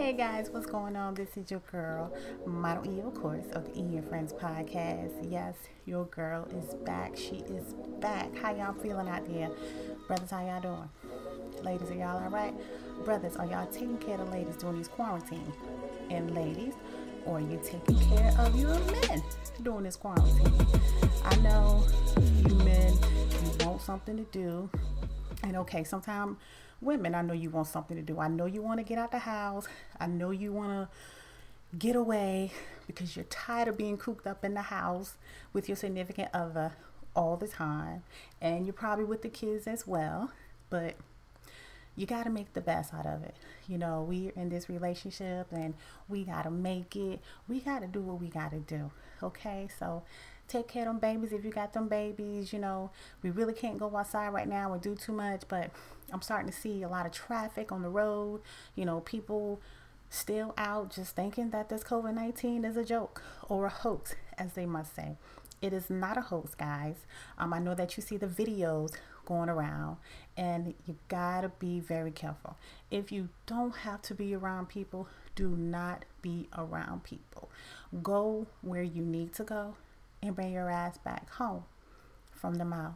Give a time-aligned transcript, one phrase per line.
[0.00, 1.12] Hey guys, what's going on?
[1.12, 2.10] This is your girl,
[2.46, 5.30] Model E, of course, of the E and Friends podcast.
[5.30, 7.18] Yes, your girl is back.
[7.18, 8.34] She is back.
[8.38, 9.50] How y'all feeling out there?
[10.06, 10.88] Brothers, how y'all doing?
[11.62, 12.54] Ladies, are y'all alright?
[13.04, 15.52] Brothers, are y'all taking care of the ladies during this quarantine?
[16.08, 16.72] And ladies,
[17.26, 19.22] are you taking care of your men
[19.62, 20.66] during this quarantine?
[21.26, 21.84] I know
[22.48, 24.70] you men, you want something to do.
[25.42, 26.38] And okay, sometimes
[26.80, 28.18] women, I know you want something to do.
[28.18, 29.68] I know you want to get out the house.
[29.98, 32.52] I know you want to get away
[32.86, 35.14] because you're tired of being cooped up in the house
[35.52, 36.72] with your significant other
[37.14, 38.02] all the time.
[38.40, 40.32] And you're probably with the kids as well.
[40.68, 40.96] But
[41.96, 43.34] you got to make the best out of it.
[43.68, 45.74] You know, we're in this relationship and
[46.08, 47.20] we got to make it.
[47.48, 48.90] We got to do what we got to do.
[49.22, 49.68] Okay?
[49.78, 50.02] So
[50.50, 52.52] take care of them babies if you got them babies.
[52.52, 52.90] You know,
[53.22, 55.70] we really can't go outside right now or do too much, but
[56.12, 58.40] I'm starting to see a lot of traffic on the road.
[58.74, 59.60] You know, people
[60.08, 64.54] still out just thinking that this COVID 19 is a joke or a hoax, as
[64.54, 65.16] they must say.
[65.62, 67.04] It is not a hoax, guys.
[67.38, 68.94] Um, I know that you see the videos
[69.26, 69.98] going around,
[70.36, 72.56] and you gotta be very careful.
[72.90, 77.50] If you don't have to be around people, do not be around people.
[78.02, 79.74] Go where you need to go
[80.22, 81.64] and bring your ass back home
[82.32, 82.94] from the mouth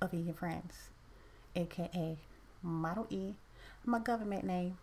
[0.00, 0.90] of your friends,
[1.56, 2.16] aka
[2.62, 3.34] Model E,
[3.84, 4.78] my government name,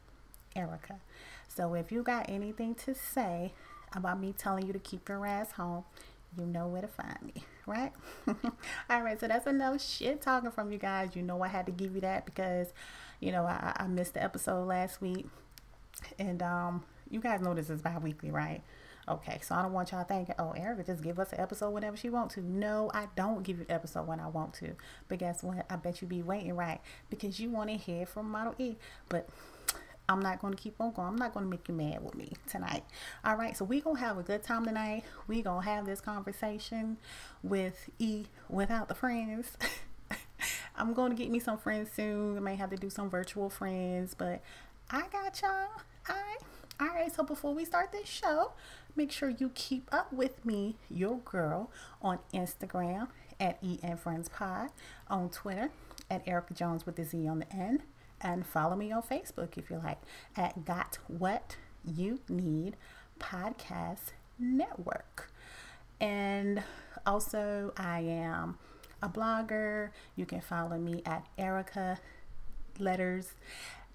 [0.56, 1.00] Erica.
[1.48, 3.54] So if you got anything to say
[3.94, 5.84] about me telling you to keep your ass home,
[6.38, 7.92] you know where to find me, right?
[8.90, 11.16] All right, so that's enough shit talking from you guys.
[11.16, 12.68] You know I had to give you that because,
[13.20, 15.26] you know, I, I missed the episode last week.
[16.20, 18.62] And um, you guys know this is bi-weekly, right?
[19.10, 21.96] Okay, so I don't want y'all thinking, oh, Erica just give us an episode whenever
[21.96, 22.42] she want to.
[22.42, 24.76] No, I don't give you an episode when I want to.
[25.08, 25.66] But guess what?
[25.70, 26.82] I bet you be waiting, right?
[27.10, 28.76] Because you want to hear from Model E.
[29.08, 29.30] But
[30.10, 31.08] I'm not going to keep on going.
[31.08, 32.84] I'm not going to make you mad with me tonight.
[33.24, 35.04] All right, so we going to have a good time tonight.
[35.28, 36.98] we going to have this conversation
[37.44, 39.58] with E without the friends.
[40.76, 42.38] I'm going to get me some friends soon.
[42.38, 44.42] I may have to do some virtual friends, but
[44.90, 45.68] I got y'all.
[46.10, 46.47] All right.
[46.80, 48.52] All right, so before we start this show,
[48.96, 51.72] make sure you keep up with me, your girl,
[52.04, 53.08] on Instagram
[53.40, 54.70] at EN Friends Pod,
[55.08, 55.72] on Twitter
[56.12, 57.82] at Erica Jones with the Z on the end,
[58.22, 59.98] and follow me on Facebook if you like
[60.36, 62.78] at Got What You Need
[63.20, 65.32] Podcast Network.
[66.00, 66.62] And
[67.08, 68.60] also, I am
[69.02, 69.90] a blogger.
[70.16, 71.98] You can follow me at Erica
[72.78, 73.32] Letters.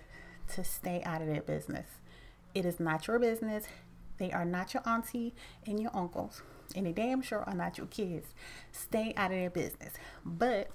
[0.56, 1.88] to stay out of their business.
[2.56, 3.66] It is not your business.
[4.18, 5.34] They are not your auntie
[5.66, 6.42] and your uncles,
[6.76, 8.28] and they damn sure are not your kids.
[8.72, 9.94] Stay out of their business.
[10.24, 10.70] But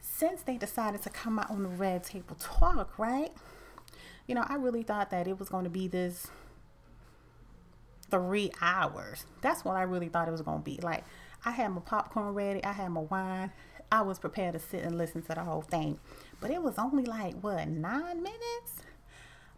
[0.00, 3.32] since they decided to come out on the red table talk, right?
[4.26, 6.28] You know, I really thought that it was going to be this
[8.10, 9.26] three hours.
[9.40, 10.78] That's what I really thought it was going to be.
[10.82, 11.04] Like,
[11.44, 13.52] I had my popcorn ready, I had my wine.
[13.92, 15.98] I was prepared to sit and listen to the whole thing.
[16.40, 18.82] But it was only like, what, nine minutes?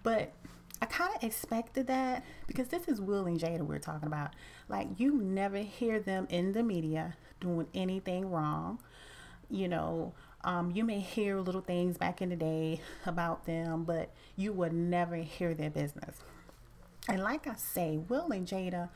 [0.03, 0.33] But
[0.81, 4.35] I kind of expected that because this is Will and Jada we're talking about.
[4.69, 8.81] Like, you never hear them in the media doing anything wrong.
[9.49, 10.13] You know,
[10.45, 14.73] um, you may hear little things back in the day about them, but you would
[14.73, 16.19] never hear their business.
[17.09, 18.91] And like I say, Will and Jada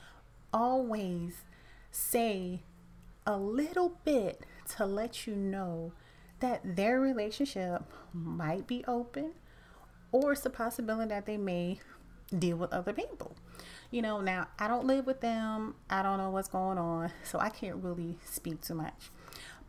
[0.53, 1.45] always
[1.91, 2.63] say
[3.27, 4.45] a little bit
[4.77, 5.93] to let you know
[6.41, 9.33] that their relationship might be open
[10.13, 11.81] or it's a possibility that they may
[12.37, 13.37] deal with other people.
[13.91, 17.39] You know, now I don't live with them, I don't know what's going on, so
[17.39, 19.11] I can't really speak too much.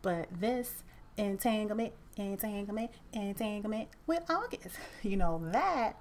[0.00, 0.84] But this
[1.16, 6.00] entanglement, entanglement, entanglement with August, you know, that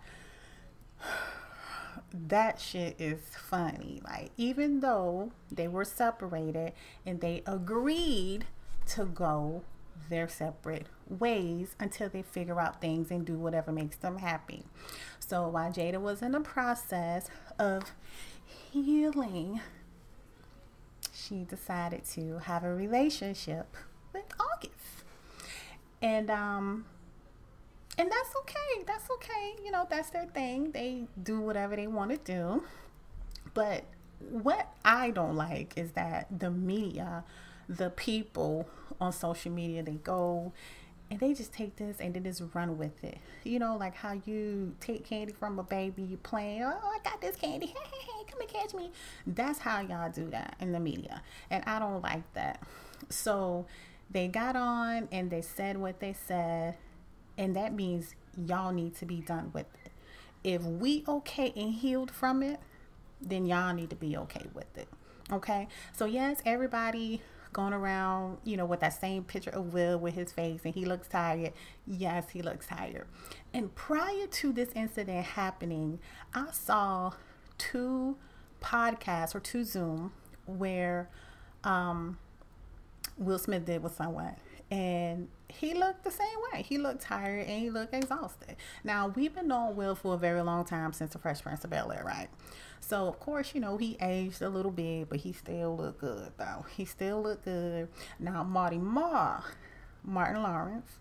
[2.13, 4.01] that shit is funny.
[4.03, 6.73] Like, even though they were separated
[7.05, 8.45] and they agreed
[8.87, 9.63] to go
[10.11, 14.63] their separate ways until they figure out things and do whatever makes them happy.
[15.19, 17.27] So while Jada was in the process
[17.57, 17.91] of
[18.71, 19.61] healing,
[21.11, 23.75] she decided to have a relationship
[24.13, 24.75] with August.
[26.01, 26.85] And um
[27.97, 28.83] and that's okay.
[28.87, 29.55] That's okay.
[29.63, 30.71] You know, that's their thing.
[30.71, 32.63] They do whatever they want to do.
[33.53, 33.83] But
[34.29, 37.23] what I don't like is that the media,
[37.77, 38.67] the people
[38.99, 40.51] on social media, they go
[41.09, 43.17] and they just take this and they just run with it.
[43.43, 47.19] You know, like how you take candy from a baby, you playing, oh, I got
[47.19, 48.91] this candy, hey, hey, hey, come and catch me.
[49.27, 51.21] That's how y'all do that in the media.
[51.49, 52.63] And I don't like that.
[53.09, 53.65] So
[54.09, 56.75] they got on and they said what they said,
[57.37, 59.91] and that means y'all need to be done with it.
[60.43, 62.59] If we okay and healed from it,
[63.21, 64.87] then y'all need to be okay with it.
[65.31, 65.67] Okay?
[65.93, 67.21] So yes, everybody
[67.53, 70.85] going around, you know, with that same picture of Will with his face and he
[70.85, 71.53] looks tired.
[71.85, 73.07] Yes, he looks tired.
[73.53, 75.99] And prior to this incident happening,
[76.33, 77.13] I saw
[77.57, 78.17] two
[78.61, 80.13] podcasts or two Zoom
[80.45, 81.09] where
[81.63, 82.17] um,
[83.17, 84.35] Will Smith did with someone.
[84.71, 86.61] And he looked the same way.
[86.63, 88.55] He looked tired and he looked exhausted.
[88.85, 91.69] Now, we've been knowing Will for a very long time since the Fresh Prince of
[91.69, 92.29] Bel Air, right?
[92.79, 96.31] So of course, you know, he aged a little bit, but he still looked good
[96.37, 96.65] though.
[96.75, 97.87] He still looked good.
[98.19, 99.41] Now Marty Ma,
[100.03, 100.97] Martin Lawrence,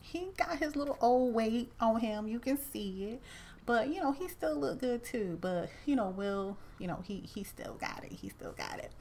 [0.00, 2.28] he got his little old weight on him.
[2.28, 3.22] You can see it.
[3.64, 5.38] But you know, he still looked good too.
[5.40, 8.12] But you know, Will, you know, he he still got it.
[8.12, 8.92] He still got it.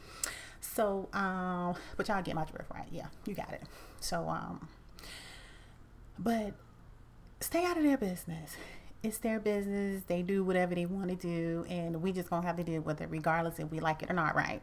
[0.62, 2.88] So, um, but y'all get my drift, right?
[2.92, 3.64] Yeah, you got it.
[4.00, 4.68] So, um,
[6.18, 6.54] but
[7.40, 8.56] stay out of their business
[9.04, 10.04] it's their business.
[10.06, 13.02] They do whatever they want to do, and we just gonna have to deal with
[13.02, 14.62] it regardless if we like it or not, right?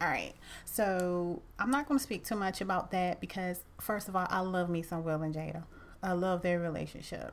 [0.00, 0.34] All right.
[0.64, 4.68] So I'm not gonna speak too much about that because first of all, I love
[4.68, 5.64] me some Will and Jada.
[6.02, 7.32] I love their relationship.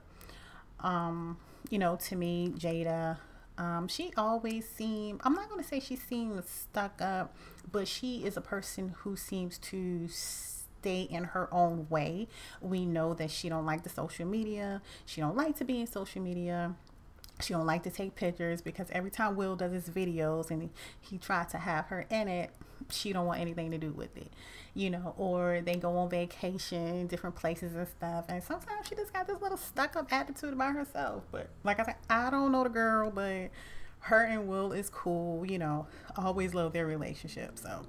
[0.80, 1.38] Um,
[1.70, 3.18] you know, to me, Jada,
[3.58, 7.36] um, she always seemed I'm not gonna say she seemed stuck up,
[7.72, 12.28] but she is a person who seems to stay in her own way.
[12.62, 14.82] We know that she don't like the social media.
[15.06, 16.76] She don't like to be in social media.
[17.40, 20.70] She don't like to take pictures because every time Will does his videos and
[21.02, 22.52] he, tried to have her in it,
[22.90, 24.32] she don't want anything to do with it,
[24.74, 25.16] you know.
[25.18, 29.42] Or they go on vacation, different places and stuff, and sometimes she just got this
[29.42, 31.24] little stuck up attitude about herself.
[31.32, 33.50] But like I said, I don't know the girl, but
[34.04, 35.88] her and Will is cool, you know.
[36.18, 37.86] Always love their relationship, so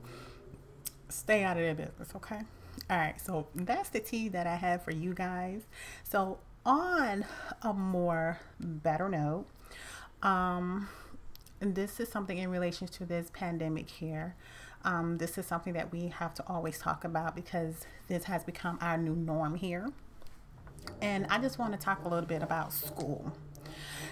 [1.08, 2.40] stay out of their business, okay?
[2.88, 5.62] All right, so that's the tea that I have for you guys.
[6.05, 7.25] So, on
[7.62, 9.46] a more better note,
[10.22, 10.88] um,
[11.61, 14.37] this is something in relation to this pandemic here.
[14.84, 18.78] Um, this is something that we have to always talk about because this has become
[18.81, 19.90] our new norm here.
[21.00, 23.32] And I just want to talk a little bit about school.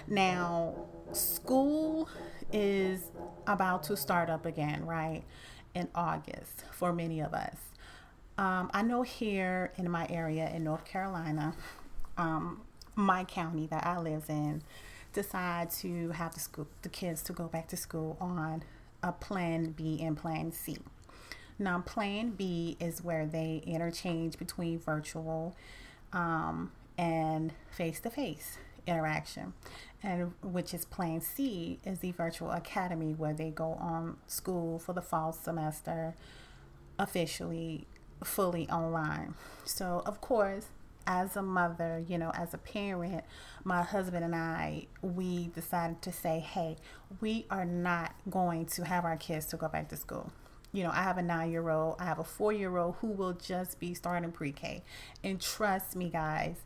[0.07, 2.09] Now, school
[2.51, 3.11] is
[3.47, 5.23] about to start up again, right?
[5.75, 7.57] In August for many of us.
[8.37, 11.53] Um, I know here in my area in North Carolina,
[12.17, 12.61] um,
[12.95, 14.63] my county that I live in,
[15.13, 18.63] decide to have the school, the kids to go back to school on
[19.03, 20.77] a Plan B and Plan C.
[21.59, 25.55] Now, Plan B is where they interchange between virtual
[26.11, 29.53] um, and face-to-face interaction,
[30.01, 34.93] and which is Plan C is the virtual academy where they go on school for
[34.93, 36.15] the fall semester
[36.99, 37.87] officially
[38.23, 39.35] fully online.
[39.65, 40.67] So, of course,
[41.05, 43.23] as a mother, you know, as a parent,
[43.63, 46.77] my husband and I, we decided to say, hey,
[47.19, 50.31] we are not going to have our kids to go back to school.
[50.71, 53.07] You know, I have a nine year old, I have a four year old who
[53.07, 54.83] will just be starting pre K.
[55.23, 56.57] And trust me, guys,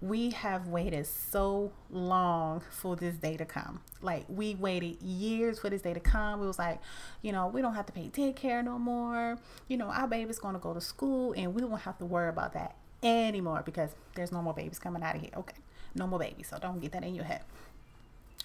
[0.00, 3.80] we have waited so long for this day to come.
[4.02, 6.40] Like we waited years for this day to come.
[6.40, 6.80] We was like,
[7.22, 9.38] you know, we don't have to pay daycare no more.
[9.68, 12.52] You know, our baby's gonna go to school and we won't have to worry about
[12.54, 15.30] that anymore because there's no more babies coming out of here.
[15.36, 15.56] Okay.
[15.94, 16.48] No more babies.
[16.48, 17.42] So don't get that in your head.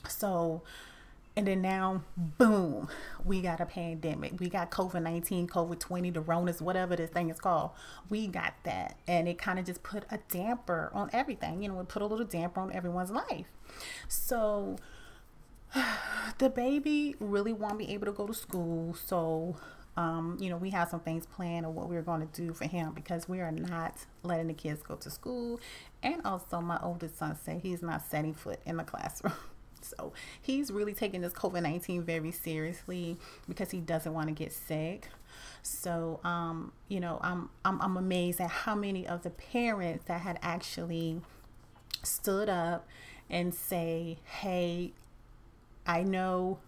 [0.08, 0.62] So
[1.39, 2.89] and then now, boom,
[3.24, 4.38] we got a pandemic.
[4.41, 7.72] We got COVID 19, COVID 20, the Ronas, whatever this thing is called.
[8.10, 8.98] We got that.
[9.08, 11.63] And it kind of just put a damper on everything.
[11.63, 13.46] You know, it put a little damper on everyone's life.
[14.10, 14.75] So
[16.39, 18.93] the baby really won't be able to go to school.
[18.93, 19.55] So,
[19.96, 22.65] um, you know, we have some things planned of what we're going to do for
[22.65, 25.62] him because we are not letting the kids go to school.
[26.03, 29.36] And also, my oldest son said he's not setting foot in the classroom.
[29.81, 33.17] So he's really taking this COVID 19 very seriously
[33.48, 35.07] because he doesn't want to get sick.
[35.62, 40.21] So, um, you know, I'm, I'm, I'm amazed at how many of the parents that
[40.21, 41.21] had actually
[42.03, 42.88] stood up
[43.29, 44.93] and say, hey,
[45.86, 46.59] I know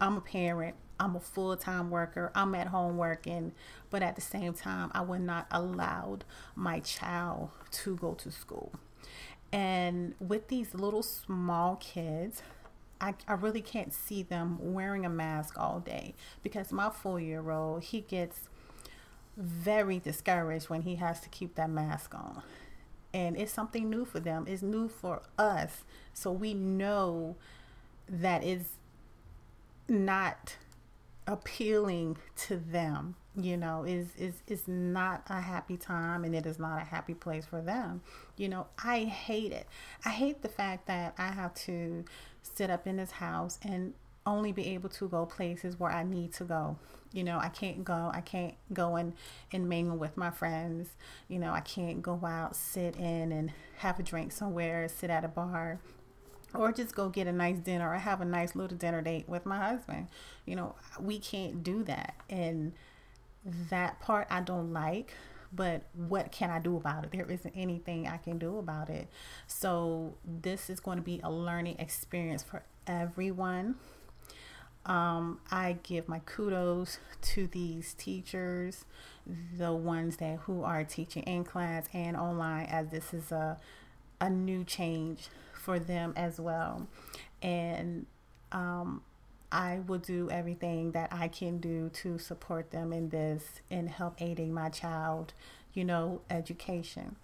[0.00, 3.52] I'm a parent, I'm a full time worker, I'm at home working,
[3.90, 6.18] but at the same time, I would not allow
[6.54, 8.72] my child to go to school.
[9.52, 12.42] And with these little small kids,
[13.00, 17.50] I, I really can't see them wearing a mask all day because my four year
[17.50, 18.48] old, he gets
[19.36, 22.42] very discouraged when he has to keep that mask on.
[23.12, 25.84] And it's something new for them, it's new for us.
[26.14, 27.36] So we know
[28.08, 28.76] that is
[29.88, 30.56] not
[31.26, 36.58] appealing to them you know is is is not a happy time and it is
[36.58, 38.00] not a happy place for them
[38.36, 39.66] you know i hate it
[40.04, 42.04] i hate the fact that i have to
[42.42, 43.94] sit up in this house and
[44.26, 46.76] only be able to go places where i need to go
[47.12, 49.12] you know i can't go i can't go and
[49.52, 50.90] and mingle with my friends
[51.28, 55.24] you know i can't go out sit in and have a drink somewhere sit at
[55.24, 55.78] a bar
[56.54, 59.46] or just go get a nice dinner or have a nice little dinner date with
[59.46, 60.08] my husband.
[60.46, 62.14] You know, we can't do that.
[62.28, 62.72] And
[63.44, 65.14] that part I don't like,
[65.52, 67.10] but what can I do about it?
[67.12, 69.08] There isn't anything I can do about it.
[69.46, 73.76] So, this is going to be a learning experience for everyone.
[74.86, 78.84] Um, I give my kudos to these teachers,
[79.56, 83.58] the ones that who are teaching in class and online, as this is a
[84.20, 86.86] a new change for them as well.
[87.42, 88.06] And
[88.52, 89.02] um,
[89.52, 94.20] I will do everything that I can do to support them in this and help
[94.20, 95.32] aiding my child,
[95.74, 97.16] you know, education.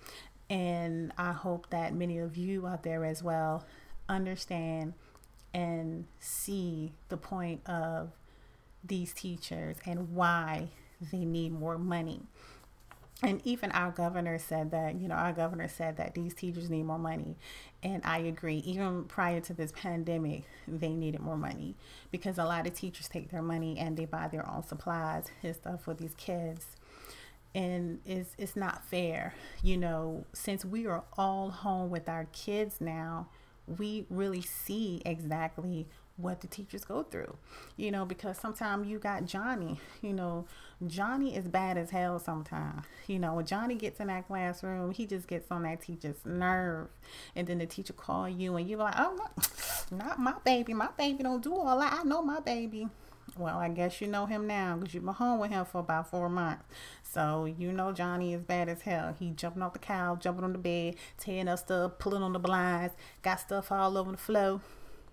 [0.50, 3.64] And I hope that many of you out there as well
[4.08, 4.94] understand
[5.54, 8.10] and see the point of
[8.84, 10.68] these teachers and why
[11.12, 12.22] they need more money
[13.22, 16.82] and even our governor said that you know our governor said that these teachers need
[16.84, 17.36] more money.
[17.82, 21.74] And i agree even prior to this pandemic they needed more money
[22.10, 25.54] because a lot of teachers take their money and they buy their own supplies and
[25.54, 26.66] stuff for these kids.
[27.54, 32.80] And it's, it's not fair you know since we are all home with our kids
[32.80, 33.28] now
[33.66, 37.36] we really see exactly what the teachers go through,
[37.76, 40.46] you know, because sometimes you got Johnny, you know,
[40.86, 42.84] Johnny is bad as hell sometimes.
[43.06, 46.88] You know, when Johnny gets in that classroom, he just gets on that teacher's nerve.
[47.34, 50.74] And then the teacher call you and you're like, oh, no, not my baby.
[50.74, 51.98] My baby don't do all that.
[52.00, 52.88] I know my baby.
[53.38, 56.10] Well, I guess you know him now because you've been home with him for about
[56.10, 56.64] four months.
[57.02, 59.14] So you know Johnny is bad as hell.
[59.18, 62.38] He jumping off the couch, jumping on the bed, tearing up stuff, pulling on the
[62.38, 64.60] blinds, got stuff all over the floor.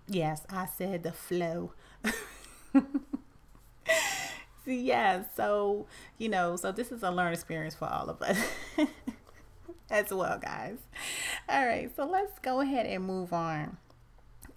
[0.06, 1.72] Yes, I said the flow.
[4.66, 5.86] yeah, so,
[6.18, 8.38] you know, so this is a learning experience for all of us
[9.90, 10.76] as well, guys.
[11.48, 13.78] All right, so let's go ahead and move on.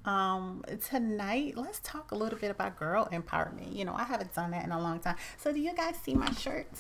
[0.04, 3.76] Um, tonight, let's talk a little bit about girl empowerment.
[3.76, 5.18] You know, I haven't done that in a long time.
[5.38, 6.72] So, do you guys see my shirt?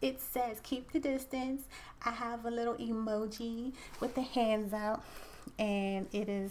[0.00, 1.62] It says keep the distance.
[2.04, 5.04] I have a little emoji with the hands out,
[5.60, 6.50] and it is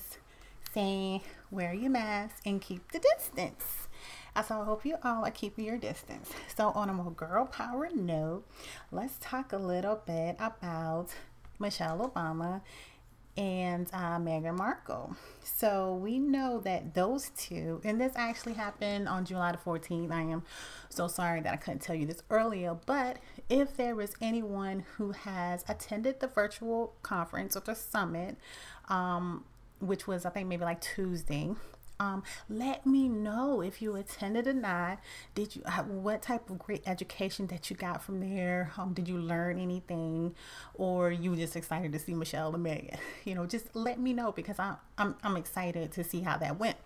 [0.73, 1.21] saying
[1.51, 3.88] wear your mask and keep the distance.
[4.48, 6.31] So I hope you all are keeping your distance.
[6.55, 8.46] So on a more girl power note,
[8.91, 11.10] let's talk a little bit about
[11.60, 12.62] Michelle Obama
[13.38, 15.15] and uh, Meghan Markle.
[15.43, 20.12] So we know that those two, and this actually happened on July the 14th.
[20.12, 20.43] I am
[20.89, 23.17] so sorry that I couldn't tell you this earlier, but
[23.50, 28.38] if there is anyone who has attended the virtual conference or the summit,
[28.89, 29.43] um,
[29.81, 31.51] which was I think maybe like Tuesday.
[32.01, 34.97] Um, let me know if you attended or not.
[35.35, 38.71] Did you have what type of great education that you got from there?
[38.75, 40.33] Um, did you learn anything,
[40.73, 42.97] or you just excited to see Michelle and Meghan?
[43.23, 46.57] You know, just let me know because I'm I'm I'm excited to see how that
[46.57, 46.77] went.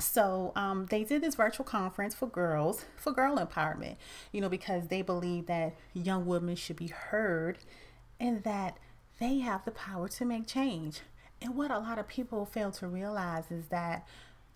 [0.00, 3.96] So um, they did this virtual conference for girls for girl empowerment.
[4.32, 7.58] You know, because they believe that young women should be heard,
[8.18, 8.78] and that
[9.20, 11.02] they have the power to make change.
[11.40, 14.06] And what a lot of people fail to realize is that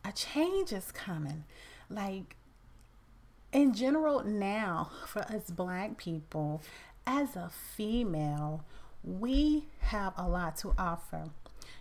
[0.04, 1.44] a change is coming.
[1.88, 2.36] Like,
[3.52, 6.62] in general, now for us black people,
[7.06, 8.64] as a female,
[9.04, 11.30] we have a lot to offer.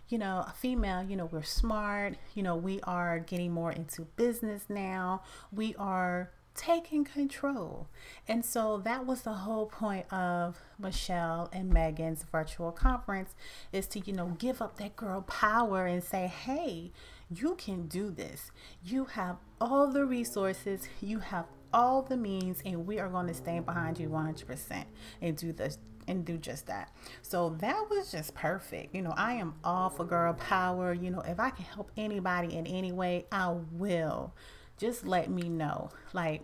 [0.10, 4.02] You know, a female, you know, we're smart, you know, we are getting more into
[4.02, 5.24] business now.
[5.54, 7.88] We are taking control.
[8.28, 13.36] And so that was the whole point of Michelle and Meghan's virtual conference
[13.72, 16.92] is to, you know, give up that girl power and say, hey,
[17.34, 18.52] you can do this.
[18.84, 23.34] You have all the resources, you have all the means, and we are going to
[23.34, 24.86] stand behind you 100%
[25.22, 25.78] and do this
[26.08, 26.92] and do just that.
[27.22, 28.94] So that was just perfect.
[28.94, 30.94] You know, I am all for girl power.
[30.94, 34.34] You know, if I can help anybody in any way, I will.
[34.82, 35.92] Just let me know.
[36.12, 36.42] Like,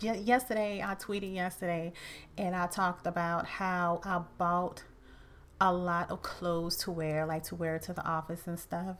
[0.00, 1.92] yesterday, I tweeted yesterday
[2.38, 4.84] and I talked about how I bought
[5.60, 8.98] a lot of clothes to wear, like to wear to the office and stuff.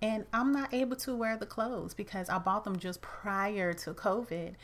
[0.00, 3.92] And I'm not able to wear the clothes because I bought them just prior to
[3.92, 4.54] COVID.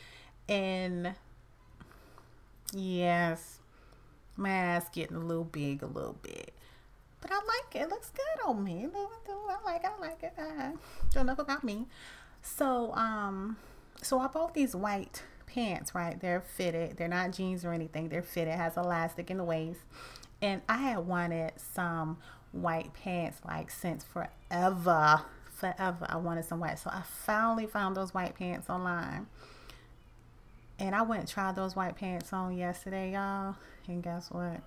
[0.47, 1.13] And
[2.71, 3.59] yes,
[4.37, 6.53] my ass getting a little big a little bit.
[7.19, 7.81] But I like it.
[7.81, 8.87] It looks good on me.
[8.87, 9.89] I like it.
[9.89, 10.33] I like it.
[10.37, 10.71] Uh,
[11.11, 11.87] don't know about me.
[12.41, 13.57] So, um,
[14.01, 16.19] so I bought these white pants, right?
[16.19, 16.97] They're fitted.
[16.97, 18.09] They're not jeans or anything.
[18.09, 18.53] They're fitted.
[18.53, 19.81] Has elastic in the waist.
[20.41, 22.17] And I had wanted some
[22.51, 25.21] white pants like since forever.
[25.53, 26.05] Forever.
[26.09, 26.79] I wanted some white.
[26.79, 29.27] So I finally found those white pants online.
[30.79, 33.55] And I went and tried those white pants on yesterday, y'all.
[33.87, 34.61] And guess what?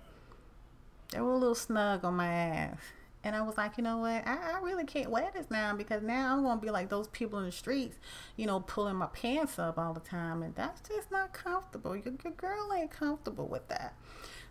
[1.11, 2.77] They were a little snug on my ass.
[3.25, 4.25] And I was like, you know what?
[4.27, 7.07] I, I really can't wear this now because now I'm going to be like those
[7.07, 7.97] people in the streets,
[8.37, 10.43] you know, pulling my pants up all the time.
[10.43, 11.95] And that's just not comfortable.
[11.95, 13.95] Your, your girl ain't comfortable with that.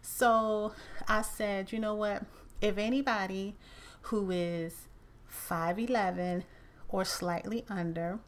[0.03, 0.73] So
[1.07, 2.25] I said, you know what?
[2.61, 3.55] If anybody
[4.03, 4.89] who is
[5.31, 6.43] 5'11
[6.89, 8.19] or slightly under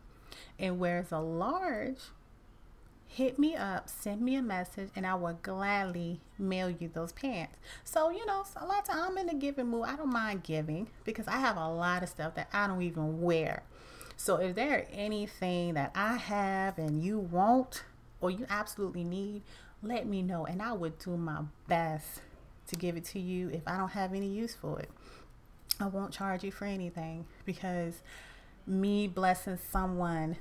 [0.60, 1.98] and wears a large,
[3.06, 7.54] hit me up, send me a message, and I will gladly mail you those pants.
[7.84, 9.86] So, you know, a lot of times I'm in the giving mood.
[9.86, 13.20] I don't mind giving because I have a lot of stuff that I don't even
[13.20, 13.62] wear.
[14.16, 17.84] So, if there anything that I have and you want
[18.20, 19.42] or you absolutely need,
[19.82, 22.20] let me know and I would do my best
[22.68, 24.90] to give it to you if I don't have any use for it.
[25.78, 28.00] I won't charge you for anything because
[28.66, 30.36] me blessing someone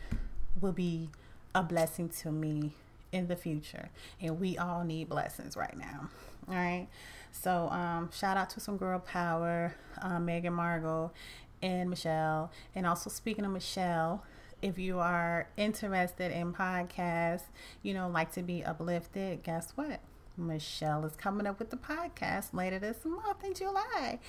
[0.59, 1.09] will be
[1.55, 2.73] a blessing to me
[3.11, 3.89] in the future.
[4.21, 6.09] And we all need blessings right now.
[6.47, 6.87] All right.
[7.31, 11.13] So, um, shout out to some girl power, um, Meghan Markle
[11.61, 12.51] and Michelle.
[12.75, 14.23] And also, speaking of Michelle,
[14.61, 17.43] if you are interested in podcasts,
[17.81, 20.01] you know, like to be uplifted, guess what?
[20.37, 24.19] Michelle is coming up with the podcast later this month in July.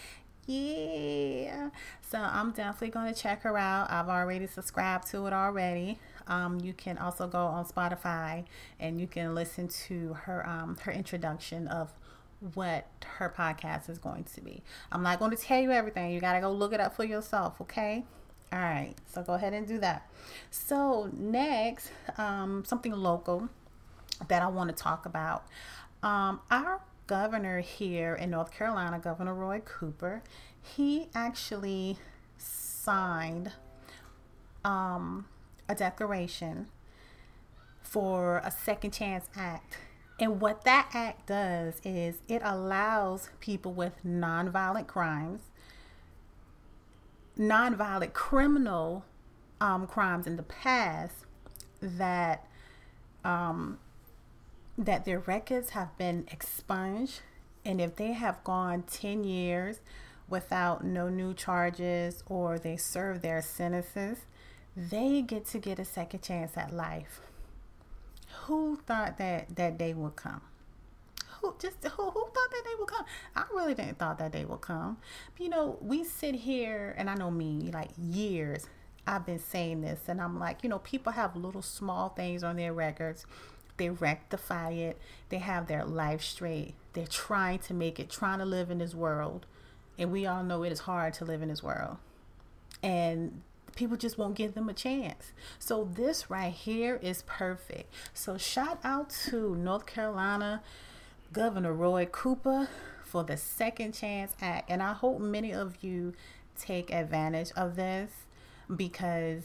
[0.46, 1.70] Yeah.
[2.08, 3.90] So I'm definitely going to check her out.
[3.90, 5.98] I've already subscribed to it already.
[6.28, 8.44] Um, you can also go on Spotify
[8.80, 11.92] and you can listen to her um, her introduction of
[12.54, 12.86] what
[13.18, 14.62] her podcast is going to be.
[14.92, 16.12] I'm not going to tell you everything.
[16.12, 18.04] You got to go look it up for yourself, okay?
[18.52, 18.94] All right.
[19.06, 20.08] So go ahead and do that.
[20.50, 23.48] So next, um, something local
[24.28, 25.44] that I want to talk about.
[26.02, 30.22] Um, our governor here in North Carolina, Governor Roy Cooper,
[30.62, 31.98] he actually
[32.38, 33.52] signed
[34.64, 35.26] um,
[35.68, 36.66] a declaration
[37.82, 39.78] for a Second Chance Act.
[40.18, 45.42] And what that act does is it allows people with nonviolent crimes,
[47.38, 49.04] nonviolent criminal
[49.60, 51.26] um, crimes in the past
[51.82, 52.46] that
[53.24, 53.78] um,
[54.78, 57.20] that their records have been expunged,
[57.64, 59.80] and if they have gone ten years
[60.28, 64.26] without no new charges or they serve their sentences,
[64.76, 67.20] they get to get a second chance at life.
[68.44, 70.42] Who thought that that day would come?
[71.40, 73.04] Who just who, who thought that day would come?
[73.34, 74.98] I really didn't thought that day would come.
[75.34, 78.66] But, you know, we sit here, and I know me, like years.
[79.06, 82.56] I've been saying this, and I'm like, you know, people have little small things on
[82.56, 83.24] their records.
[83.76, 84.98] They rectify it.
[85.28, 86.74] They have their life straight.
[86.92, 89.46] They're trying to make it, trying to live in this world.
[89.98, 91.98] And we all know it is hard to live in this world.
[92.82, 93.42] And
[93.76, 95.32] people just won't give them a chance.
[95.60, 97.92] So this right here is perfect.
[98.12, 100.62] So shout out to North Carolina
[101.32, 102.68] Governor Roy Cooper
[103.04, 104.68] for the Second Chance Act.
[104.68, 106.14] And I hope many of you
[106.58, 108.10] take advantage of this
[108.74, 109.44] because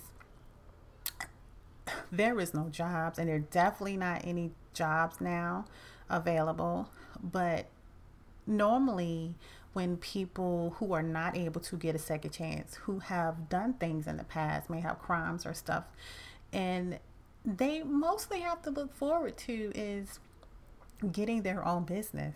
[2.11, 5.65] there is no jobs and there are definitely not any jobs now
[6.09, 6.89] available.
[7.21, 7.67] But
[8.47, 9.35] normally
[9.73, 14.07] when people who are not able to get a second chance, who have done things
[14.07, 15.85] in the past, may have crimes or stuff,
[16.51, 16.99] and
[17.45, 20.19] they mostly have to look forward to is
[21.11, 22.35] getting their own business.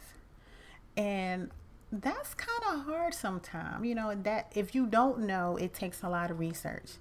[0.98, 1.52] And
[1.92, 6.10] that's kind of hard sometimes, you know, that if you don't know, it takes a
[6.10, 6.92] lot of research.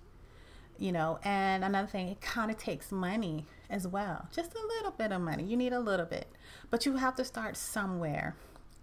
[0.79, 4.91] you know and another thing it kind of takes money as well just a little
[4.91, 6.27] bit of money you need a little bit
[6.71, 8.35] but you have to start somewhere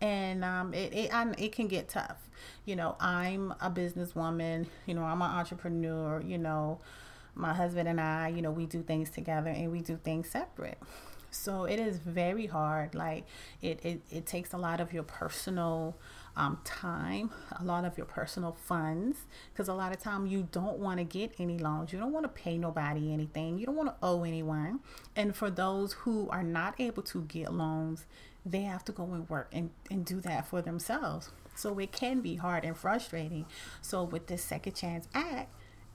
[0.02, 2.30] and um, it, it, I, it can get tough
[2.66, 6.80] you know i'm a businesswoman you know i'm an entrepreneur you know
[7.36, 10.78] my husband and i you know we do things together and we do things separate
[11.30, 13.26] so it is very hard like
[13.62, 15.96] it, it, it takes a lot of your personal
[16.36, 19.18] um, time, a lot of your personal funds,
[19.52, 21.92] because a lot of time you don't want to get any loans.
[21.92, 23.58] You don't want to pay nobody anything.
[23.58, 24.80] You don't want to owe anyone.
[25.16, 28.06] And for those who are not able to get loans,
[28.46, 31.32] they have to go and work and, and do that for themselves.
[31.56, 33.46] So it can be hard and frustrating.
[33.82, 35.54] So with this Second Chance Act,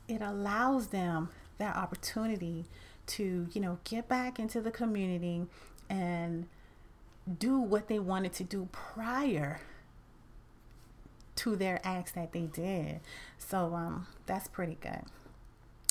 [0.08, 2.66] it allows them that opportunity
[3.06, 5.46] to, you know, get back into the community
[5.88, 6.46] and
[7.38, 9.60] do what they wanted to do prior
[11.36, 13.00] to their acts that they did.
[13.38, 15.02] So um, that's pretty good.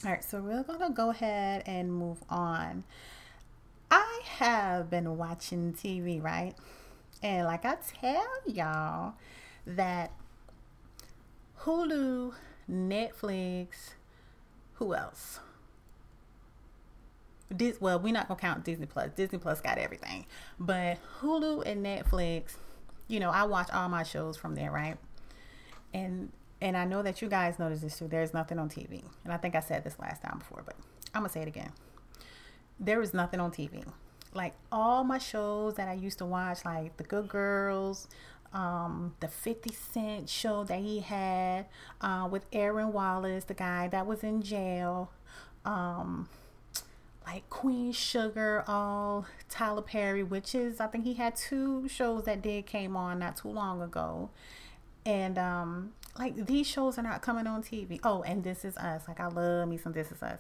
[0.03, 2.83] All right, so we're gonna go ahead and move on.
[3.95, 6.53] I have been watching TV, right?
[7.23, 9.13] And like I tell y'all
[9.65, 10.11] that
[11.61, 12.33] Hulu,
[12.69, 13.91] Netflix,
[14.73, 15.39] who else?
[17.55, 19.11] Dis- well, we're not gonna count Disney Plus.
[19.15, 20.25] Disney Plus got everything,
[20.59, 22.55] but Hulu and Netflix.
[23.07, 24.97] You know, I watch all my shows from there, right?
[25.93, 26.31] and
[26.61, 28.07] and I know that you guys notice this too.
[28.07, 30.75] There's nothing on TV, and I think I said this last time before, but
[31.13, 31.71] I'm gonna say it again.
[32.79, 33.83] There is nothing on TV.
[34.33, 38.07] Like all my shows that I used to watch, like The Good Girls,
[38.53, 41.67] um, the 50 Cent show that he had
[42.01, 45.09] uh, with Aaron Wallace, the guy that was in jail,
[45.63, 46.27] um,
[47.25, 52.41] like Queen Sugar, all Tyler Perry, which is, I think he had two shows that
[52.41, 54.29] did came on not too long ago
[55.05, 57.99] and um like these shows are not coming on TV.
[58.03, 59.03] Oh, and This Is Us.
[59.07, 60.39] Like I love me some This Is Us.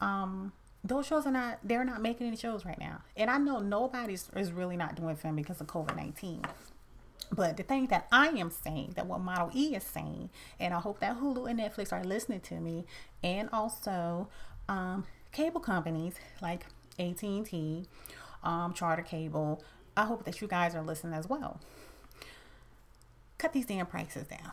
[0.00, 0.52] Um,
[0.84, 1.58] those shows are not.
[1.64, 5.16] They're not making any shows right now, and I know nobody's is really not doing
[5.16, 6.42] film because of COVID nineteen.
[7.32, 10.78] But the thing that I am saying, that what Model E is saying, and I
[10.80, 12.84] hope that Hulu and Netflix are listening to me,
[13.22, 14.28] and also
[14.68, 16.66] um, cable companies like
[16.98, 17.86] AT and T,
[18.42, 19.64] um, Charter Cable.
[19.96, 21.60] I hope that you guys are listening as well
[23.44, 24.52] cut these damn prices down.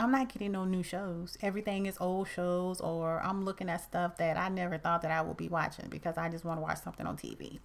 [0.00, 1.36] I'm not getting no new shows.
[1.42, 5.20] Everything is old shows, or I'm looking at stuff that I never thought that I
[5.22, 7.58] would be watching because I just want to watch something on TV.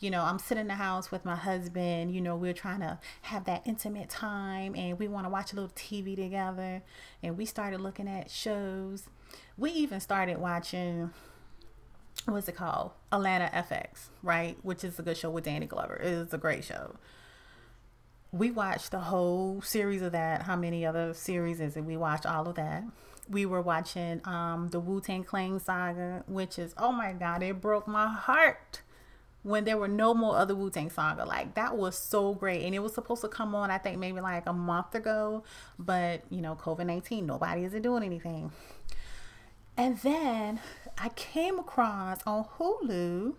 [0.00, 2.14] You know, I'm sitting in the house with my husband.
[2.14, 5.56] You know, we're trying to have that intimate time and we want to watch a
[5.56, 6.82] little TV together.
[7.22, 9.08] And we started looking at shows.
[9.58, 11.10] We even started watching,
[12.24, 12.92] what's it called?
[13.12, 14.56] Atlanta FX, right?
[14.62, 15.96] Which is a good show with Danny Glover.
[15.96, 16.96] It is a great show
[18.34, 20.42] we watched the whole series of that.
[20.42, 21.84] How many other series is it?
[21.84, 22.82] We watched all of that.
[23.30, 27.60] We were watching um, the Wu Tang Clan saga, which is oh my god, it
[27.60, 28.82] broke my heart
[29.44, 31.24] when there were no more other Wu Tang saga.
[31.24, 33.70] Like that was so great, and it was supposed to come on.
[33.70, 35.44] I think maybe like a month ago,
[35.78, 38.50] but you know, COVID nineteen, nobody isn't doing anything.
[39.76, 40.60] And then
[40.98, 43.34] I came across on Hulu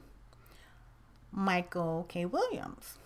[1.32, 2.26] Michael K.
[2.26, 2.98] Williams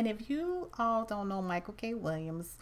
[0.00, 1.92] and if you all don't know Michael K.
[1.92, 2.56] Williams,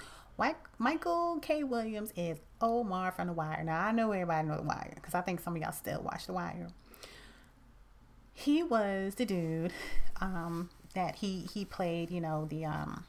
[0.77, 1.63] Michael K.
[1.63, 3.63] Williams is Omar from The Wire.
[3.63, 6.27] Now, I know everybody knows The Wire because I think some of y'all still watch
[6.27, 6.67] The Wire.
[8.35, 9.73] He was the dude
[10.21, 13.05] um, that he he played, you know, the um,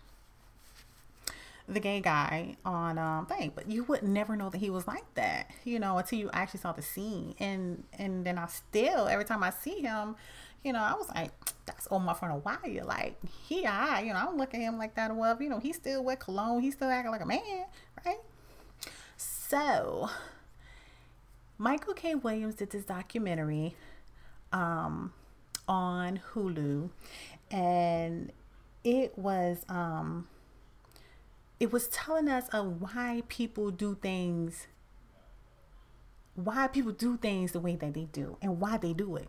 [1.67, 5.11] the gay guy on um thing, but you would never know that he was like
[5.15, 7.33] that, you know, until you actually saw the scene.
[7.39, 10.15] And and then I still every time I see him,
[10.63, 11.31] you know, I was like,
[11.65, 12.85] that's Omar from a while.
[12.85, 13.15] Like,
[13.47, 15.15] he, I, you know, I don't look at him like that.
[15.15, 16.61] Well, you know, he still wear cologne.
[16.61, 17.65] He still acting like a man,
[18.05, 18.19] right?
[19.17, 20.09] So,
[21.57, 22.15] Michael K.
[22.15, 23.75] Williams did this documentary
[24.53, 25.13] um,
[25.67, 26.89] on Hulu,
[27.51, 28.31] and
[28.83, 30.27] it was um,
[31.59, 34.67] it was telling us of why people do things,
[36.35, 39.27] why people do things the way that they do, and why they do it.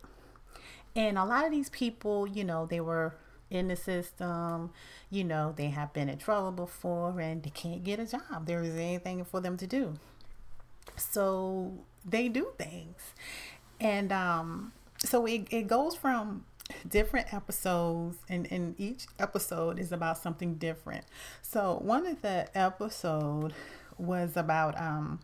[0.97, 3.15] And a lot of these people, you know, they were
[3.51, 4.71] in the system,
[5.11, 8.47] you know, they have been in trouble before and they can't get a job.
[8.47, 9.95] There is anything for them to do.
[10.97, 11.73] So
[12.05, 13.15] they do things.
[13.81, 16.45] And um, so it, it goes from
[16.89, 21.05] different episodes and, and each episode is about something different.
[21.43, 23.53] So one of the episode
[23.99, 25.21] was about um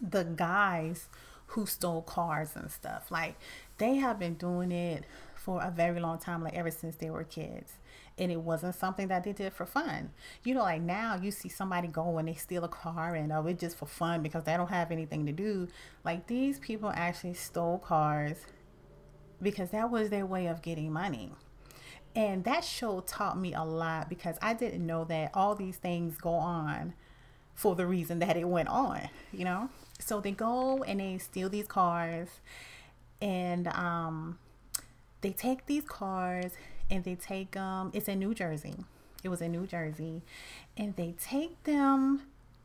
[0.00, 1.08] the guys
[1.48, 3.10] who stole cars and stuff.
[3.10, 3.36] Like
[3.78, 7.24] they have been doing it for a very long time, like ever since they were
[7.24, 7.74] kids.
[8.18, 10.10] and it wasn't something that they did for fun.
[10.42, 13.46] You know, like now you see somebody go and they steal a car and oh,
[13.46, 15.68] it's just for fun because they don't have anything to do.
[16.04, 18.46] Like these people actually stole cars
[19.42, 21.32] because that was their way of getting money.
[22.14, 26.16] And that show taught me a lot because I didn't know that all these things
[26.16, 26.94] go on
[27.54, 29.68] for the reason that it went on, you know?
[29.98, 32.28] So they go and they steal these cars
[33.20, 34.38] and um,
[35.20, 36.52] they take these cars
[36.90, 38.74] and they take them, um, it's in New Jersey.
[39.22, 40.22] It was in New Jersey.
[40.76, 42.22] And they take them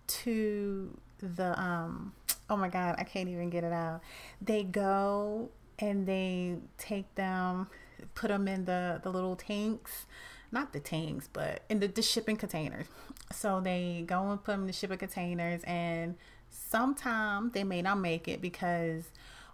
[0.07, 2.13] to the, um,
[2.49, 4.01] oh my God, I can't even get it out.
[4.41, 7.67] They go and they take them,
[8.13, 10.05] put them in the, the little tanks
[10.51, 12.87] not the tanks, but in the, the shipping containers.
[13.31, 16.15] So they go and put them in the shipping containers, and
[16.49, 19.05] sometimes they may not make it because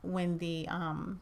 [0.02, 1.22] when the um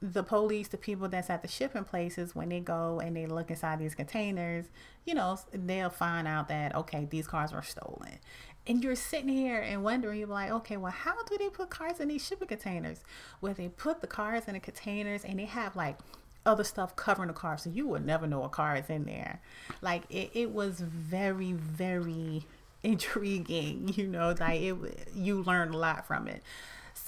[0.00, 3.50] the police, the people that's at the shipping places, when they go and they look
[3.50, 4.66] inside these containers,
[5.04, 8.18] you know, they'll find out that, okay, these cars were stolen.
[8.66, 12.00] And you're sitting here and wondering, you're like, okay, well, how do they put cars
[12.00, 13.02] in these shipping containers?
[13.40, 15.98] Where they put the cars in the containers and they have like
[16.46, 17.58] other stuff covering the car.
[17.58, 19.40] So you would never know a car is in there.
[19.80, 22.44] Like it, it was very, very
[22.84, 24.76] intriguing, you know, like it,
[25.14, 26.42] you learned a lot from it.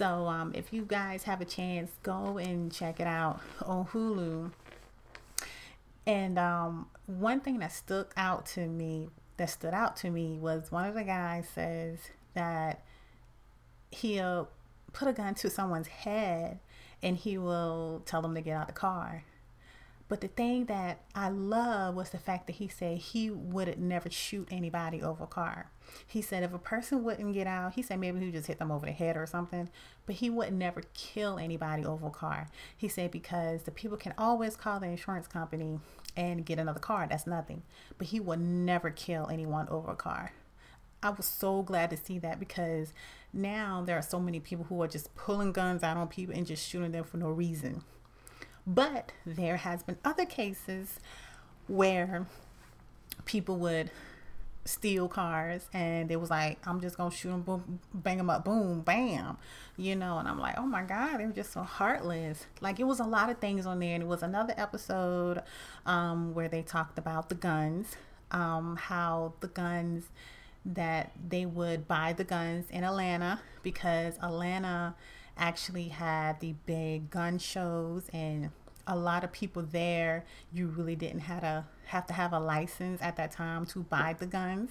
[0.00, 4.50] So um, if you guys have a chance, go and check it out on Hulu.
[6.06, 10.72] And um, one thing that stuck out to me, that stood out to me, was
[10.72, 11.98] one of the guys says
[12.32, 12.82] that
[13.90, 14.48] he'll
[14.94, 16.60] put a gun to someone's head
[17.02, 19.24] and he will tell them to get out the car.
[20.10, 24.10] But the thing that I love was the fact that he said he would never
[24.10, 25.70] shoot anybody over a car.
[26.04, 28.58] He said if a person wouldn't get out, he said maybe he would just hit
[28.58, 29.70] them over the head or something,
[30.06, 32.48] but he would never kill anybody over a car.
[32.76, 35.78] He said because the people can always call the insurance company
[36.16, 37.06] and get another car.
[37.08, 37.62] That's nothing.
[37.96, 40.32] But he would never kill anyone over a car.
[41.04, 42.92] I was so glad to see that because
[43.32, 46.48] now there are so many people who are just pulling guns out on people and
[46.48, 47.84] just shooting them for no reason.
[48.72, 51.00] But there has been other cases
[51.66, 52.26] where
[53.24, 53.90] people would
[54.64, 58.44] steal cars and it was like i'm just gonna shoot them boom bang them up
[58.44, 59.38] boom bam
[59.78, 60.18] you know?
[60.18, 62.46] And i'm like oh my god they were just so heartless.
[62.61, 63.94] Like it was a lot of things on there.
[63.94, 65.42] And it was another episode
[65.87, 67.96] um, where they talked about the guns
[68.30, 70.04] um, how the guns
[70.64, 74.94] that they would buy the guns in atlanta because atlanta
[75.38, 78.50] actually had the big gun shows and
[78.90, 83.00] a lot of people there you really didn't have to have to have a license
[83.00, 84.70] at that time to buy the guns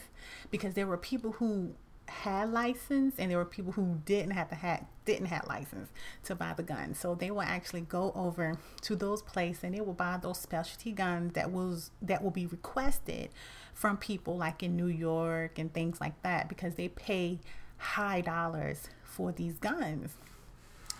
[0.51, 1.73] because there were people who
[2.09, 5.89] had license and there were people who didn't have to have didn't have license
[6.23, 6.99] to buy the guns.
[6.99, 10.91] So they will actually go over to those places and they will buy those specialty
[10.91, 13.29] guns that was that will be requested
[13.73, 17.39] from people like in New York and things like that because they pay
[17.77, 20.17] high dollars for these guns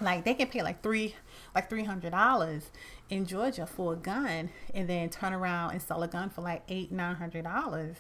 [0.02, 1.16] like they can pay like three
[1.56, 2.72] like three hundred dollars
[3.10, 6.64] in Georgia for a gun and then turn around and sell a gun for like
[6.70, 7.98] eight nine hundred dollars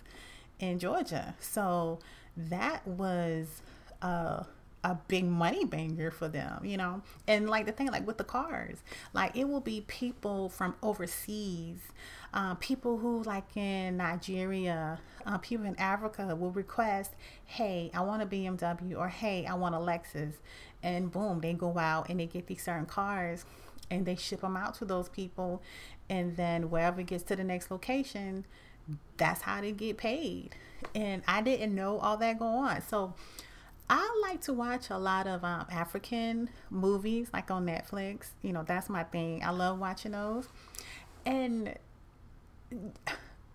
[0.59, 1.35] in Georgia.
[1.39, 1.99] So
[2.37, 3.61] that was
[4.01, 4.45] a
[4.83, 7.01] a big money banger for them, you know.
[7.27, 8.77] And like the thing, like with the cars,
[9.13, 11.79] like it will be people from overseas,
[12.33, 17.11] uh, people who like in Nigeria, uh, people in Africa will request,
[17.45, 20.35] "Hey, I want a BMW," or "Hey, I want a Lexus,"
[20.83, 23.45] and boom, they go out and they get these certain cars
[23.91, 25.61] and they ship them out to those people.
[26.09, 28.45] And then wherever it gets to the next location
[29.17, 30.55] that's how they get paid.
[30.95, 32.81] And i didn't know all that go on.
[32.81, 33.13] So
[33.89, 38.29] i like to watch a lot of um, african movies like on netflix.
[38.41, 39.43] You know that's my thing.
[39.43, 40.47] I love watching those.
[41.25, 41.75] And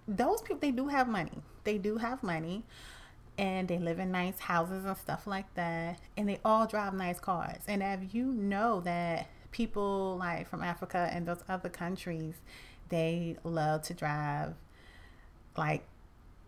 [0.07, 1.43] those people they do have money.
[1.65, 2.65] They do have money
[3.37, 7.19] and they live in nice houses and stuff like that and they all drive nice
[7.19, 12.35] cars and if you know that people like from Africa and those other countries,
[12.91, 14.53] they love to drive
[15.57, 15.87] like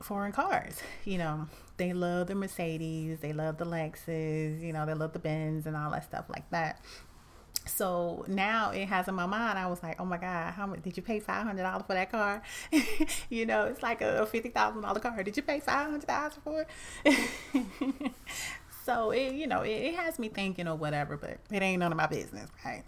[0.02, 0.82] foreign cars.
[1.04, 1.46] You know,
[1.76, 5.76] they love the Mercedes, they love the Lexus, you know, they love the Benz and
[5.76, 6.80] all that stuff like that.
[7.66, 10.82] So now it has in my mind, I was like, oh my God, how much
[10.82, 12.42] did you pay $500 for that car?
[13.30, 15.22] you know, it's like a $50,000 car.
[15.22, 16.66] Did you pay $500 for
[17.04, 18.12] it?
[18.86, 21.90] So it, you know, it, it has me thinking or whatever, but it ain't none
[21.90, 22.84] of my business, right?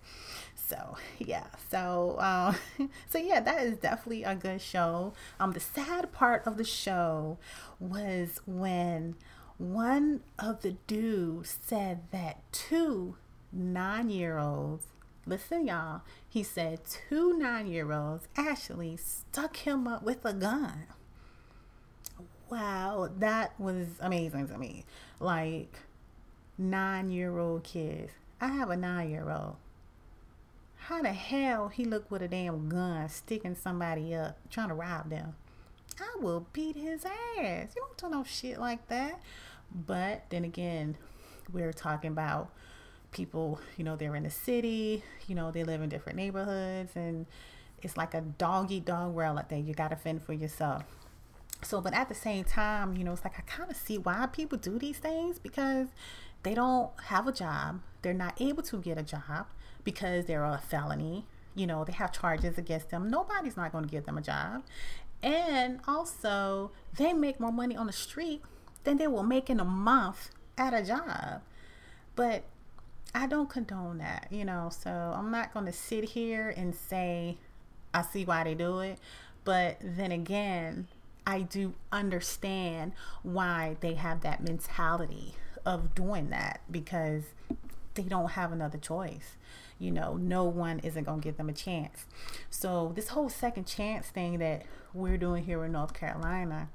[0.54, 5.12] So yeah, so um, so yeah, that is definitely a good show.
[5.40, 7.38] Um, the sad part of the show
[7.80, 9.16] was when
[9.56, 13.16] one of the dudes said that two
[13.52, 14.86] nine-year-olds,
[15.28, 16.00] Listen, y'all.
[16.26, 20.86] He said two nine year olds actually stuck him up with a gun.
[22.48, 24.86] Wow, that was amazing to me.
[25.20, 25.80] Like,
[26.56, 28.12] nine year old kids.
[28.40, 29.56] I have a nine year old.
[30.76, 35.10] How the hell he look with a damn gun sticking somebody up, trying to rob
[35.10, 35.34] them?
[36.00, 37.74] I will beat his ass.
[37.76, 39.20] You don't do no shit like that.
[39.70, 40.96] But then again,
[41.52, 42.50] we're talking about
[43.10, 47.26] people, you know, they're in the city, you know, they live in different neighborhoods, and
[47.82, 49.58] it's like a dog eat dog world out there.
[49.58, 50.84] You got to fend for yourself.
[51.62, 54.26] So, but at the same time, you know, it's like I kind of see why
[54.26, 55.88] people do these things because
[56.42, 59.46] they don't have a job, they're not able to get a job
[59.82, 61.26] because they're a felony.
[61.54, 63.10] You know, they have charges against them.
[63.10, 64.62] Nobody's not going to give them a job.
[65.22, 68.42] And also, they make more money on the street
[68.84, 71.42] than they will make in a month at a job.
[72.14, 72.44] But
[73.14, 74.70] I don't condone that, you know.
[74.70, 77.38] So I'm not going to sit here and say
[77.94, 78.98] I see why they do it.
[79.44, 80.88] But then again,
[81.26, 82.92] I do understand
[83.22, 87.24] why they have that mentality of doing that because
[87.94, 89.36] they don't have another choice.
[89.78, 92.04] You know, no one isn't going to give them a chance.
[92.50, 96.68] So, this whole second chance thing that we're doing here in North Carolina,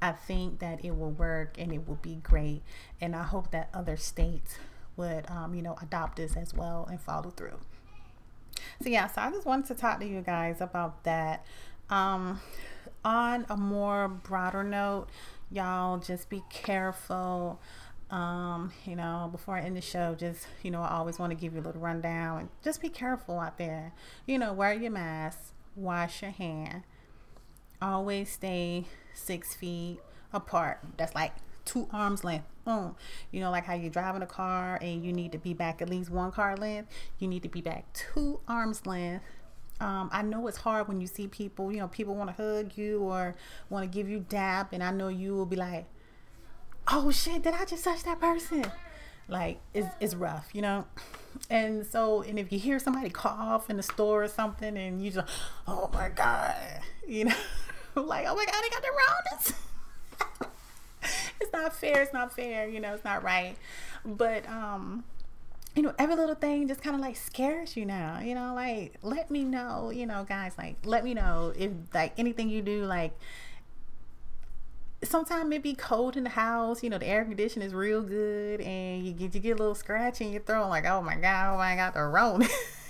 [0.00, 2.62] I think that it will work and it will be great.
[3.00, 4.58] And I hope that other states
[4.96, 7.58] would, um, you know, adopt this as well and follow through.
[8.82, 11.44] So, yeah, so I just wanted to talk to you guys about that.
[11.88, 12.40] Um,
[13.04, 15.06] on a more broader note,
[15.50, 17.60] y'all just be careful.
[18.10, 21.36] Um, you know, before I end the show, just, you know, I always want to
[21.36, 23.92] give you a little rundown and just be careful out there.
[24.26, 26.82] You know, wear your mask, wash your hand,
[27.80, 29.98] always stay six feet
[30.32, 30.78] apart.
[30.96, 31.32] That's like
[31.66, 32.46] two arms length.
[32.66, 32.94] Mm.
[33.30, 35.90] You know, like how you're driving a car and you need to be back at
[35.90, 39.24] least one car length, you need to be back two arms length.
[39.78, 42.72] Um, I know it's hard when you see people, you know, people want to hug
[42.76, 43.34] you or
[43.68, 45.84] want to give you dap, and I know you will be like,
[46.88, 48.64] oh shit, did I just touch that person?
[49.28, 50.86] Like, it's, it's rough, you know?
[51.50, 55.10] And so, and if you hear somebody cough in the store or something, and you
[55.10, 55.28] just,
[55.66, 56.54] oh my God,
[57.06, 57.34] you know,
[57.96, 59.65] like, oh my God, I got the roundness
[61.46, 62.02] it's not fair.
[62.02, 62.68] It's not fair.
[62.68, 63.56] You know, it's not right.
[64.04, 65.04] But um,
[65.74, 68.20] you know, every little thing just kind of like scares you now.
[68.20, 69.90] You know, like let me know.
[69.90, 73.12] You know, guys, like let me know if like anything you do, like
[75.04, 78.60] sometimes it be cold in the house, you know, the air conditioning is real good
[78.60, 81.54] and you get you get a little scratch in your throat, like, oh my god,
[81.54, 82.48] oh my god, the Rona.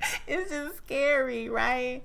[0.26, 2.02] it's just scary, right?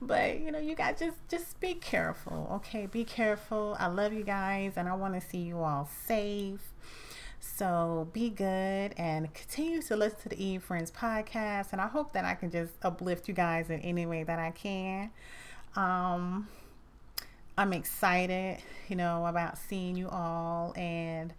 [0.00, 2.86] But you know, you got just just be careful, okay?
[2.86, 3.76] Be careful.
[3.78, 6.72] I love you guys, and I want to see you all safe.
[7.38, 11.72] So be good and continue to listen to the Eve Friends podcast.
[11.72, 14.50] And I hope that I can just uplift you guys in any way that I
[14.50, 15.10] can.
[15.76, 16.48] Um,
[17.56, 21.32] I'm excited, you know, about seeing you all, and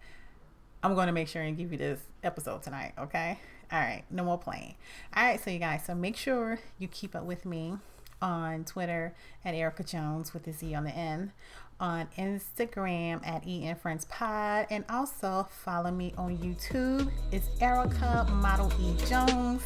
[0.82, 3.38] I'm going to make sure and give you this episode tonight, okay?
[3.70, 4.76] All right, no more playing.
[5.14, 7.74] All right, so you guys, so make sure you keep up with me
[8.22, 11.32] on Twitter at Erica Jones with the Z on the end,
[11.78, 17.10] on Instagram at EN Friends Pod, and also follow me on YouTube.
[17.30, 19.62] It's Erica Model E Jones.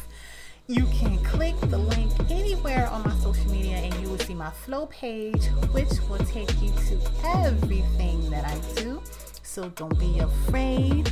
[0.67, 4.49] You can click the link anywhere on my social media and you will see my
[4.49, 9.01] flow page, which will take you to everything that I do.
[9.43, 11.11] So don't be afraid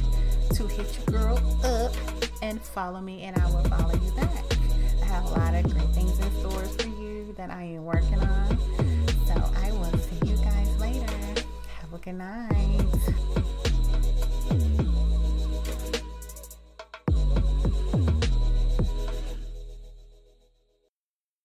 [0.53, 1.93] to hit your girl up
[2.41, 4.43] and follow me, and I will follow you back.
[5.01, 8.19] I have a lot of great things in stores for you that I am working
[8.19, 8.57] on.
[9.27, 11.43] So I will see you guys later.
[11.79, 13.40] Have a good night.